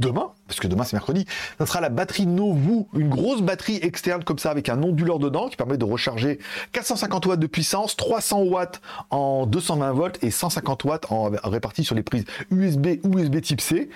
[0.00, 1.26] demain, parce que demain c'est mercredi,
[1.58, 5.48] ça sera la batterie Novu, une grosse batterie externe comme ça avec un onduleur dedans
[5.48, 6.38] qui permet de recharger
[6.72, 8.80] 450 watts de puissance, 300 watts
[9.10, 13.60] en 220 volts et 150 watts en répartis sur les prises USB ou USB type
[13.60, 13.88] C.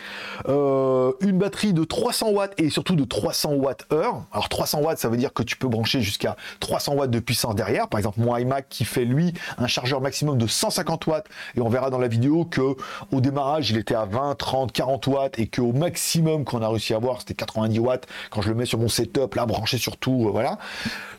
[0.49, 4.25] Euh, une batterie de 300 watts et surtout de 300 watts heure.
[4.33, 7.55] Alors 300 watts ça veut dire que tu peux brancher jusqu'à 300 watts de puissance
[7.55, 7.89] derrière.
[7.89, 11.69] Par exemple mon iMac qui fait lui un chargeur maximum de 150 watts et on
[11.69, 12.77] verra dans la vidéo que
[13.13, 16.95] au démarrage il était à 20, 30, 40 watts et qu'au maximum qu'on a réussi
[16.95, 18.07] à avoir, c'était 90 watts.
[18.31, 20.59] Quand je le mets sur mon setup, là, branché sur tout, euh, voilà.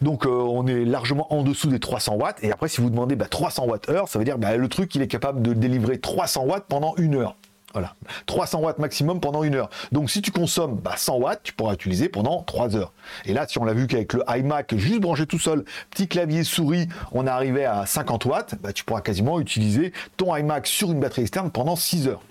[0.01, 2.43] Donc, euh, on est largement en dessous des 300 watts.
[2.43, 4.93] Et après, si vous demandez 300 bah, watts heure, ça veut dire bah, le truc,
[4.95, 7.36] il est capable de délivrer 300 watts pendant une heure.
[7.73, 7.93] Voilà,
[8.25, 9.69] 300 watts maximum pendant une heure.
[9.91, 12.93] Donc si tu consommes 100 bah, watts, tu pourras utiliser pendant 3 heures.
[13.25, 16.43] Et là, si on l'a vu qu'avec le iMac, juste branché tout seul, petit clavier
[16.43, 21.21] souris, on arrivé à 50 watts, tu pourras quasiment utiliser ton iMac sur une batterie
[21.21, 22.21] externe pendant 6 heures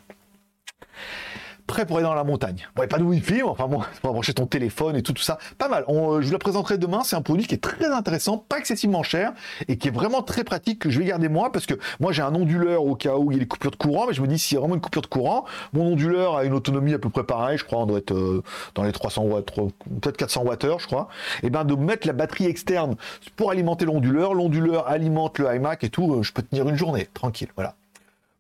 [1.69, 2.67] prêt pour aller dans la montagne.
[2.75, 5.39] Bon, pas de wifi, enfin bon, pour brancher ton téléphone et tout, tout ça.
[5.59, 5.85] Pas mal.
[5.89, 7.03] Euh, je vous la présenterai demain.
[7.05, 9.33] C'est un produit qui est très intéressant, pas excessivement cher
[9.69, 12.23] et qui est vraiment très pratique que je vais garder moi parce que moi j'ai
[12.23, 14.27] un onduleur au cas où il y a des coupures de courant, mais je me
[14.27, 16.99] dis s'il y a vraiment une coupure de courant, mon onduleur a une autonomie à
[16.99, 18.43] peu près pareille, je crois, on doit être euh,
[18.75, 21.09] dans les 300 watts, peut-être 400 watts je crois.
[21.43, 22.97] Et ben de mettre la batterie externe
[23.37, 27.09] pour alimenter l'onduleur, l'onduleur alimente le iMac et tout, euh, je peux tenir une journée
[27.13, 27.49] tranquille.
[27.55, 27.75] Voilà.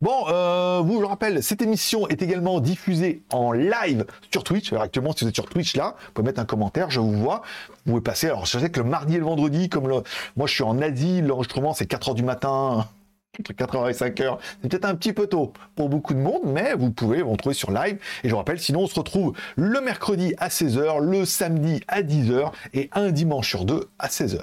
[0.00, 4.72] Bon, euh, vous, je rappelle, cette émission est également diffusée en live sur Twitch.
[4.72, 7.14] Alors, actuellement, si vous êtes sur Twitch là, vous pouvez mettre un commentaire, je vous
[7.14, 7.42] vois.
[7.84, 8.28] Vous pouvez passer.
[8.28, 9.88] Alors, je sais que le mardi et le vendredi, comme
[10.36, 12.86] moi je suis en Asie, l'enregistrement c'est 4h du matin,
[13.40, 14.38] entre 4h et 5h.
[14.62, 17.56] C'est peut-être un petit peu tôt pour beaucoup de monde, mais vous pouvez vous retrouver
[17.56, 17.98] sur live.
[18.22, 22.52] Et je rappelle, sinon on se retrouve le mercredi à 16h, le samedi à 10h
[22.72, 24.42] et un dimanche sur deux à 16h,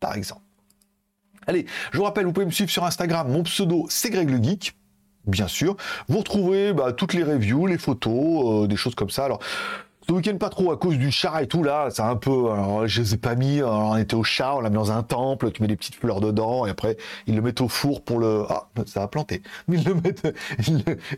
[0.00, 0.41] par exemple.
[1.46, 3.30] Allez, je vous rappelle, vous pouvez me suivre sur Instagram.
[3.30, 4.74] Mon pseudo, c'est Greg le Geek.
[5.26, 5.76] Bien sûr.
[6.08, 9.24] Vous retrouvez bah, toutes les reviews, les photos, euh, des choses comme ça.
[9.24, 9.40] Alors,
[10.08, 12.50] Ce week-end, pas trop, à cause du chat et tout, là, c'est un peu.
[12.50, 15.04] Alors, je les ai pas mis, on était au chat, on l'a mis dans un
[15.04, 16.96] temple, tu mets des petites fleurs dedans, et après,
[17.28, 18.44] ils le mettent au four pour le.
[18.48, 19.42] Ah, ça a planté.
[19.68, 20.34] Ils le mettent,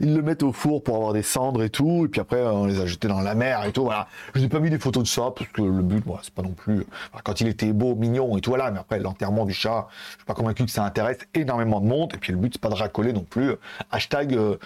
[0.01, 2.67] ils le, mettent au four pour avoir des cendres et tout, et puis après, on
[2.67, 4.07] les a jetés dans la mer et tout, voilà.
[4.35, 6.43] Je n'ai pas mis des photos de ça, parce que le but, moi, c'est pas
[6.43, 6.85] non plus.
[7.23, 10.25] quand il était beau, mignon et tout, voilà, mais après, l'enterrement du chat, je suis
[10.27, 12.75] pas convaincu que ça intéresse énormément de monde, et puis le but, c'est pas de
[12.75, 13.53] racoler non plus.
[13.91, 14.35] Hashtag.
[14.35, 14.59] Euh,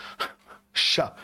[0.74, 1.14] chat,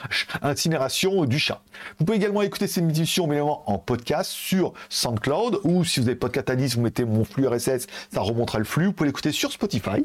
[0.42, 1.62] incinération du chat.
[1.98, 3.28] Vous pouvez également écouter cette émission
[3.66, 7.86] en podcast sur SoundCloud ou si vous avez Podcast Addict, vous mettez mon flux RSS,
[8.12, 8.86] ça remontera le flux.
[8.86, 10.04] Vous pouvez l'écouter sur Spotify,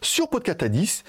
[0.00, 1.04] sur Podcast Addict,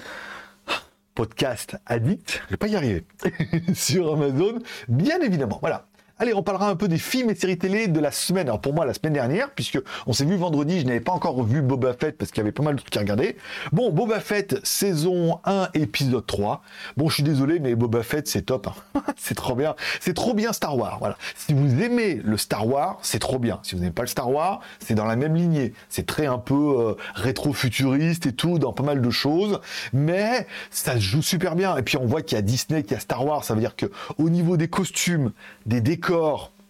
[1.14, 3.04] Podcast Addict, je vais pas y arriver,
[3.74, 4.58] sur Amazon,
[4.88, 5.58] bien évidemment.
[5.60, 5.86] Voilà.
[6.22, 8.46] Allez, on parlera un peu des films et séries télé de la semaine.
[8.46, 11.42] Alors pour moi, la semaine dernière, puisque on s'est vu vendredi, je n'avais pas encore
[11.42, 13.36] vu Boba Fett parce qu'il y avait pas mal de trucs à regarder.
[13.72, 16.62] Bon, Boba Fett, saison 1, épisode 3.
[16.96, 18.68] Bon, je suis désolé, mais Boba Fett, c'est top.
[18.68, 19.02] Hein.
[19.16, 19.74] c'est trop bien.
[19.98, 20.98] C'est trop bien Star Wars.
[21.00, 21.16] Voilà.
[21.34, 23.58] Si vous aimez le Star Wars, c'est trop bien.
[23.64, 25.72] Si vous n'aimez pas le Star Wars, c'est dans la même lignée.
[25.88, 29.58] C'est très un peu euh, rétro-futuriste et tout, dans pas mal de choses.
[29.92, 31.76] Mais ça joue super bien.
[31.78, 33.42] Et puis on voit qu'il y a Disney, qu'il y a Star Wars.
[33.42, 33.86] Ça veut dire que
[34.18, 35.32] au niveau des costumes,
[35.66, 36.61] des décors, corps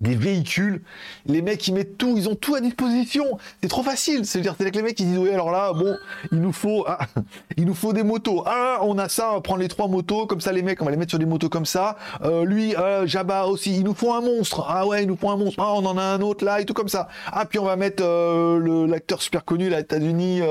[0.00, 0.82] des véhicules,
[1.24, 3.38] les mecs ils mettent tout, ils ont tout à disposition.
[3.62, 4.26] C'est trop facile.
[4.26, 5.96] C'est-à-dire que les mecs ils disent oui alors là bon
[6.32, 6.98] il nous faut ah,
[7.56, 8.42] il nous faut des motos.
[8.46, 10.84] Ah on a ça, on va prendre les trois motos comme ça les mecs on
[10.84, 11.96] va les mettre sur des motos comme ça.
[12.22, 14.66] Euh, lui euh, Jabba aussi il nous faut un monstre.
[14.68, 15.62] Ah ouais il nous faut un monstre.
[15.62, 17.08] Ah on en a un autre là et tout comme ça.
[17.32, 20.42] Ah puis on va mettre euh, l'acteur super connu là États-Unis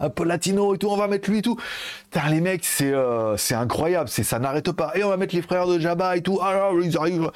[0.00, 1.58] un peu latino et tout on va mettre lui et tout.
[2.30, 2.94] Les mecs c'est
[3.36, 6.22] c'est incroyable c'est ça n'arrête pas et on va mettre les frères de Jabba et
[6.22, 6.38] tout.
[6.42, 7.30] Ah là, ils arrivent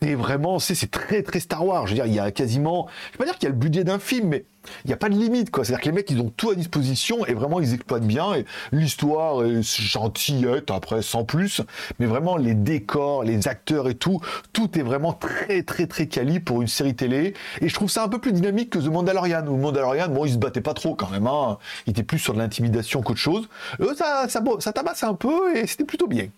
[0.00, 1.86] c'est vraiment, c'est très très Star Wars.
[1.86, 3.58] Je veux dire, il y a quasiment, je vais pas dire qu'il y a le
[3.58, 4.44] budget d'un film, mais
[4.84, 5.64] il n'y a pas de limite, quoi.
[5.64, 8.34] C'est-à-dire que les mecs, ils ont tout à disposition et vraiment, ils exploitent bien.
[8.34, 11.62] Et l'histoire est gentillette, après, sans plus.
[11.98, 14.20] Mais vraiment, les décors, les acteurs et tout,
[14.52, 17.34] tout est vraiment très, très, très quali pour une série télé.
[17.60, 19.46] Et je trouve ça un peu plus dynamique que The Mandalorian.
[19.46, 21.26] Où Mandalorian, bon, il se battait pas trop quand même.
[21.26, 21.58] Hein.
[21.86, 23.48] Il était plus sur de l'intimidation qu'autre chose.
[23.80, 26.28] Eux, ça, ça, ça tabasse un peu et c'était plutôt bien.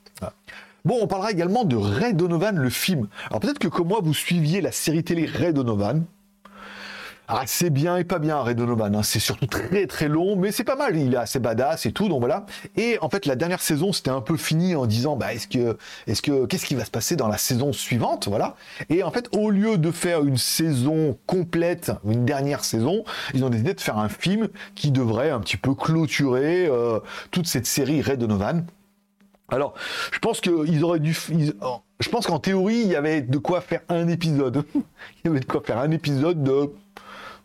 [0.85, 3.09] Bon, on parlera également de Ray Donovan, le film.
[3.29, 6.05] Alors peut-être que comme moi, vous suiviez la série télé Ray Donovan.
[7.33, 9.05] Ah, c'est bien et pas bien Ray Donovan, hein.
[9.05, 12.09] c'est surtout très très long, mais c'est pas mal, il est assez badass et tout,
[12.09, 12.45] donc voilà.
[12.77, 15.79] Et en fait, la dernière saison, c'était un peu fini en disant, bah, est-ce que,
[16.09, 18.57] est-ce que, qu'est-ce qui va se passer dans la saison suivante, voilà.
[18.89, 23.49] Et en fait, au lieu de faire une saison complète, une dernière saison, ils ont
[23.49, 26.99] décidé de faire un film qui devrait un petit peu clôturer euh,
[27.31, 28.65] toute cette série Ray Donovan.
[29.51, 29.75] Alors,
[30.13, 30.41] je pense
[30.83, 31.15] auraient dû.
[31.15, 34.65] je pense qu'en théorie, il y avait de quoi faire un épisode.
[34.75, 34.83] il
[35.25, 36.73] y avait de quoi faire un épisode de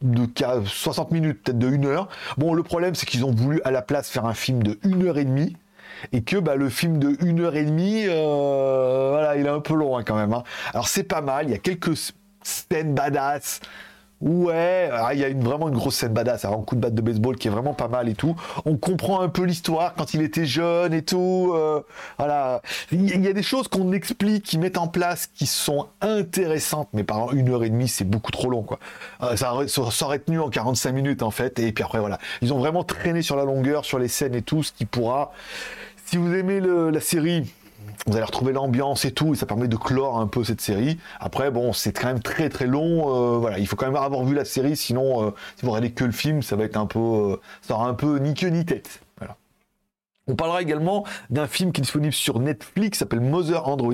[0.02, 0.28] de
[0.66, 2.10] 60 minutes, peut-être de 1 heure.
[2.38, 5.02] Bon, le problème, c'est qu'ils ont voulu à la place faire un film de 1
[5.04, 5.56] heure et demie.
[6.12, 9.62] Et que bah, le film de 1 heure et demie, euh, voilà, il est un
[9.62, 10.34] peu long hein, quand même.
[10.34, 10.44] Hein.
[10.74, 11.96] Alors c'est pas mal, il y a quelques
[12.44, 13.62] scènes badass
[14.22, 16.96] Ouais, ah, il y a une, vraiment une grosse scène badass, un coup de batte
[16.96, 18.36] de baseball qui est vraiment pas mal et tout.
[18.66, 21.52] On comprend un peu l'histoire quand il était jeune et tout.
[21.54, 21.82] Euh,
[22.18, 26.88] voilà, il y a des choses qu'on explique, qui mettent en place, qui sont intéressantes,
[26.94, 28.80] mais par une heure et demie, c'est beaucoup trop long, quoi.
[29.22, 32.54] Euh, ça, ça, aurait tenu en 45 minutes en fait, et puis après voilà, ils
[32.54, 35.34] ont vraiment traîné sur la longueur, sur les scènes et tout, ce qui pourra.
[36.06, 37.52] Si vous aimez la série,
[38.06, 40.98] vous allez retrouver l'ambiance et tout, et ça permet de clore un peu cette série.
[41.20, 43.36] Après, bon, c'est quand même très très long.
[43.36, 45.92] Euh, voilà, il faut quand même avoir vu la série, sinon, euh, si vous regardez
[45.92, 48.50] que le film, ça va être un peu, euh, ça aura un peu ni queue
[48.50, 49.02] ni tête.
[50.28, 53.94] On parlera également d'un film qui est disponible sur Netflix, s'appelle Mother Android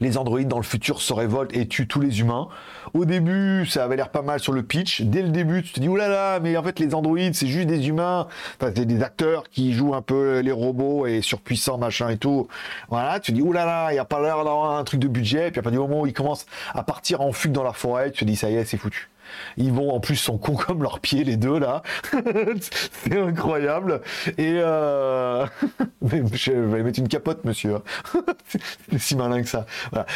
[0.00, 2.48] les androïdes dans le futur se révoltent et tuent tous les humains.
[2.94, 5.02] Au début, ça avait l'air pas mal sur le pitch.
[5.02, 7.88] Dès le début, tu te dis, oulala, mais en fait, les androïdes, c'est juste des
[7.88, 8.26] humains.
[8.60, 12.48] Enfin, c'est des acteurs qui jouent un peu les robots et surpuissants, machin et tout.
[12.88, 15.50] Voilà, tu te dis, oulala, il n'y a pas l'air d'avoir un truc de budget.
[15.50, 18.10] Puis à partir du moment où ils commencent à partir en fugue dans la forêt,
[18.10, 19.08] tu te dis, ça y est, c'est foutu.
[19.56, 21.82] Ils vont en plus sont cons comme leurs pieds les deux là.
[23.04, 24.00] c'est incroyable.
[24.38, 25.46] Et euh...
[26.02, 27.78] je vais mettre une capote monsieur.
[28.48, 29.66] c'est si malin que ça.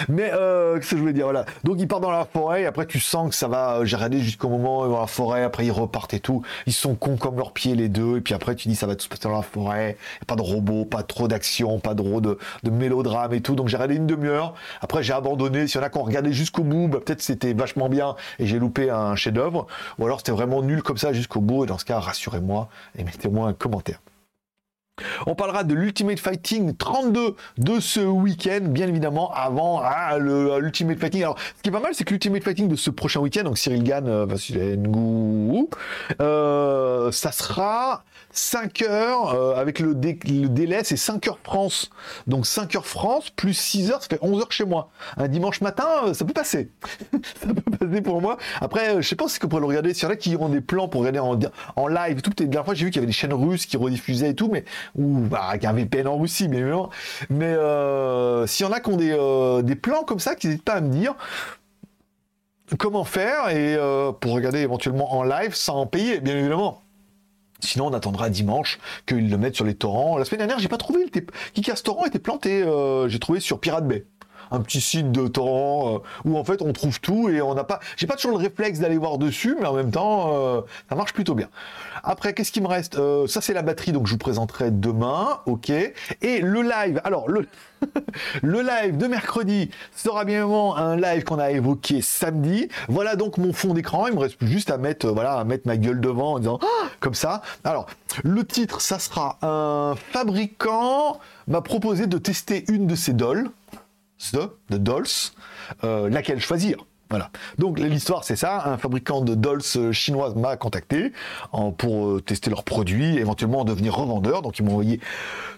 [0.09, 1.27] Mais euh, qu'est-ce que je voulais dire?
[1.27, 1.45] Voilà.
[1.65, 2.67] Donc ils partent dans la forêt.
[2.67, 3.79] Après tu sens que ça va.
[3.79, 5.43] Euh, j'ai regardé jusqu'au moment dans la forêt.
[5.43, 6.43] Après ils repartent et tout.
[6.67, 8.19] Ils sont cons comme leurs pieds les deux.
[8.19, 9.97] Et puis après tu dis ça va tout se passer dans la forêt.
[10.27, 13.55] pas de robots, pas trop d'action, pas trop de, de mélodrame et tout.
[13.55, 14.55] Donc j'ai regardé une demi-heure.
[14.81, 15.67] Après j'ai abandonné.
[15.67, 18.47] S'il y en a qui ont regardé jusqu'au bout, bah, peut-être c'était vachement bien et
[18.47, 19.67] j'ai loupé un chef-d'œuvre,
[19.99, 23.05] ou alors c'était vraiment nul comme ça jusqu'au bout, et dans ce cas, rassurez-moi et
[23.05, 24.01] mettez-moi un commentaire.
[25.27, 31.23] On parlera de l'Ultimate Fighting 32 de ce week-end, bien évidemment, avant ah, l'Ultimate Fighting.
[31.23, 33.59] Alors, ce qui est pas mal, c'est que l'Ultimate Fighting de ce prochain week-end, donc
[33.59, 34.27] Cyril Gann, euh,
[36.21, 41.91] euh, ça sera 5 heures, euh, avec le, délai, c'est 5 heures France.
[42.27, 44.91] Donc 5 heures France, plus 6 heures, ça fait 11 heures chez moi.
[45.17, 46.71] Un dimanche matin, euh, ça peut passer.
[47.13, 48.37] ça peut passer pour moi.
[48.61, 49.95] Après, je sais pas si on pourrait le regarder.
[49.95, 52.31] S'il y en a qui ont des plans pour regarder en, live, tout.
[52.39, 54.49] La dernière fois, j'ai vu qu'il y avait des chaînes russes qui rediffusaient et tout,
[54.51, 54.65] mais
[54.97, 56.91] ou bah, avec un VPN en Russie, bien évidemment.
[57.29, 60.47] Mais euh, s'il y en a qui ont des, euh, des plans comme ça, qui
[60.47, 61.15] n'hésitent pas à me dire
[62.79, 66.83] comment faire et euh, pour regarder éventuellement en live sans payer, bien évidemment.
[67.59, 70.17] Sinon, on attendra dimanche qu'ils le mettent sur les torrents.
[70.17, 71.05] La semaine dernière, j'ai pas trouvé.
[71.05, 71.21] Le
[71.53, 72.65] Kikas Torrent était planté.
[73.09, 74.07] j'ai trouvé sur Pirate Bay
[74.51, 77.65] un petit site de torrent euh, où en fait on trouve tout et on n'a
[77.65, 77.81] pas.
[77.97, 81.13] J'ai pas toujours le réflexe d'aller voir dessus, mais en même temps, euh, ça marche
[81.13, 81.49] plutôt bien.
[82.03, 82.97] Après, qu'est-ce qui me reste?
[82.97, 85.71] Euh, Ça, c'est la batterie, donc je vous présenterai demain, ok?
[85.71, 87.01] Et le live.
[87.05, 87.47] Alors le
[88.43, 92.69] le live de mercredi sera bien évidemment un live qu'on a évoqué samedi.
[92.89, 94.07] Voilà donc mon fond d'écran.
[94.07, 96.89] Il me reste juste à mettre, voilà, à mettre ma gueule devant en disant ah
[97.01, 97.43] comme ça.
[97.65, 97.87] Alors,
[98.23, 101.19] le titre, ça sera un fabricant
[101.51, 103.51] m'a proposé de tester une de ses dolls
[104.71, 105.33] de Dolls,
[105.85, 106.77] euh, laquelle choisir.
[107.09, 107.31] Voilà.
[107.59, 111.13] Donc l'histoire c'est ça, un fabricant de dolls euh, chinoise m'a contacté
[111.77, 114.43] pour euh, tester leurs produits, éventuellement devenir revendeur.
[114.43, 115.01] Donc ils m'ont envoyé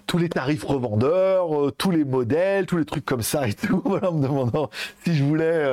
[0.07, 4.13] tous les tarifs revendeurs, tous les modèles, tous les trucs comme ça et tout, en
[4.13, 4.71] me demandant
[5.05, 5.69] si je voulais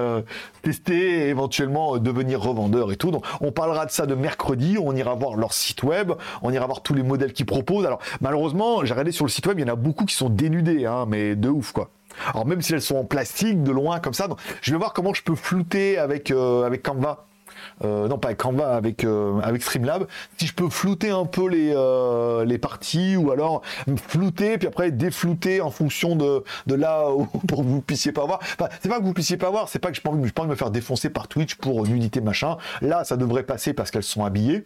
[0.64, 3.12] tester éventuellement devenir revendeur et tout.
[3.12, 6.66] Donc on parlera de ça de mercredi, on ira voir leur site web, on ira
[6.66, 7.86] voir tous les modèles qu'ils proposent.
[7.86, 10.30] Alors malheureusement, j'ai regardé sur le site web, il y en a beaucoup qui sont
[10.30, 11.90] dénudés, hein, mais de ouf quoi.
[12.28, 14.28] Alors même si elles sont en plastique, de loin comme ça,
[14.62, 17.26] je vais voir comment je peux flouter avec, euh, avec Canva.
[17.84, 21.48] Euh, non pas avec Canva, avec, euh, avec Streamlab, si je peux flouter un peu
[21.50, 21.74] les,
[22.46, 23.62] les parties ou alors
[24.08, 28.26] flouter puis après déflouter en fonction de, de là où, pour que vous puissiez pas
[28.26, 28.40] voir.
[28.42, 30.48] Enfin, c'est pas que vous puissiez pas voir, c'est pas que je pas envie, envie
[30.48, 32.58] de me faire défoncer par Twitch pour nudité machin.
[32.82, 34.66] Là, ça devrait passer parce qu'elles sont habillées.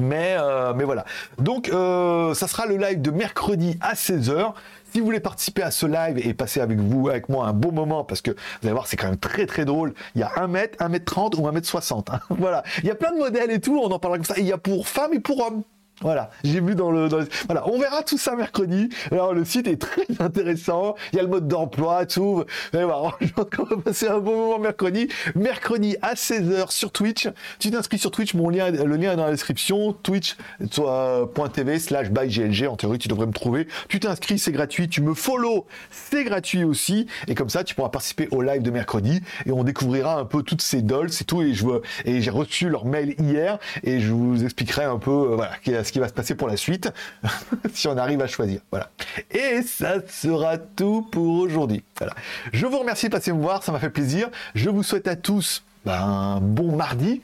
[0.00, 0.36] Mais,
[0.76, 1.04] mais voilà.
[1.38, 4.52] Donc, ça sera le live de mercredi à 16h.
[4.92, 7.72] Si vous voulez participer à ce live et passer avec vous, avec moi, un bon
[7.72, 9.92] moment, parce que vous allez voir, c'est quand même très très drôle.
[10.14, 12.10] Il y a 1 mètre, 1 mètre 30 ou 1 mètre 60.
[12.10, 12.20] Hein.
[12.30, 12.62] Voilà.
[12.78, 14.34] Il y a plein de modèles et tout, on en parlera comme ça.
[14.38, 15.62] il y a pour femmes et pour hommes.
[16.00, 17.08] Voilà, j'ai vu dans le,
[17.46, 18.88] Voilà, on verra tout ça mercredi.
[19.10, 20.94] Alors, le site est très intéressant.
[21.12, 22.44] Il y a le mode d'emploi, tout.
[22.72, 25.08] Je pense qu'on va passer un bon moment mercredi.
[25.34, 27.28] Mercredi à 16h sur Twitch.
[27.58, 29.92] Tu t'inscris sur Twitch, mon lien, le lien est dans la description.
[29.92, 32.68] Twitch.tv slash byglg.
[32.68, 33.66] En théorie, tu devrais me trouver.
[33.88, 34.88] Tu t'inscris, c'est gratuit.
[34.88, 37.06] Tu me follow, c'est gratuit aussi.
[37.26, 39.20] Et comme ça, tu pourras participer au live de mercredi.
[39.46, 41.42] Et on découvrira un peu toutes ces dolls et tout.
[41.42, 43.58] Et j'ai reçu leur mail hier.
[43.82, 45.52] Et je vous expliquerai un peu, euh, voilà,
[45.88, 46.90] ce qui va se passer pour la suite,
[47.74, 48.60] si on arrive à choisir.
[48.70, 48.90] Voilà.
[49.30, 51.82] Et ça sera tout pour aujourd'hui.
[51.98, 52.14] Voilà.
[52.52, 54.28] Je vous remercie de passer me voir, ça m'a fait plaisir.
[54.54, 57.22] Je vous souhaite à tous ben, un bon mardi.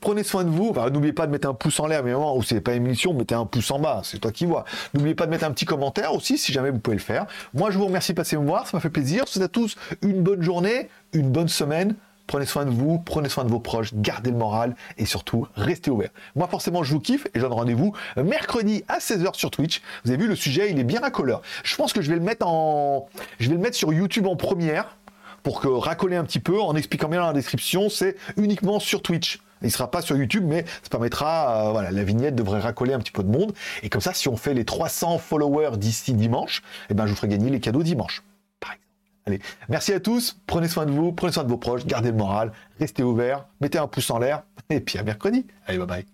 [0.00, 0.74] Prenez soin de vous.
[0.92, 3.34] N'oubliez pas de mettre un pouce en l'air, mais moment où c'est pas émission, mettez
[3.34, 4.64] un pouce en bas, c'est toi qui vois.
[4.94, 7.26] N'oubliez pas de mettre un petit commentaire aussi, si jamais vous pouvez le faire.
[7.54, 9.24] Moi, je vous remercie de passer me voir, ça m'a fait plaisir.
[9.26, 11.94] Je vous souhaite à tous une bonne journée, une bonne semaine.
[12.26, 15.90] Prenez soin de vous, prenez soin de vos proches, gardez le moral et surtout, restez
[15.90, 16.10] ouverts.
[16.34, 19.82] Moi, forcément, je vous kiffe et je donne rendez-vous mercredi à 16h sur Twitch.
[20.04, 21.42] Vous avez vu, le sujet, il est bien racoleur.
[21.62, 24.96] Je pense que je vais le mettre sur YouTube en première
[25.42, 27.88] pour que racoler un petit peu en expliquant bien dans la description.
[27.88, 29.38] C'est uniquement sur Twitch.
[29.62, 32.92] Il ne sera pas sur YouTube, mais ça permettra, euh, voilà, la vignette devrait racoler
[32.92, 33.54] un petit peu de monde.
[33.82, 37.16] Et comme ça, si on fait les 300 followers d'ici dimanche, eh ben, je vous
[37.16, 38.22] ferai gagner les cadeaux dimanche.
[39.26, 42.16] Allez, merci à tous, prenez soin de vous, prenez soin de vos proches, gardez le
[42.16, 45.46] moral, restez ouverts, mettez un pouce en l'air, et puis à mercredi.
[45.66, 46.06] Allez, bye bye.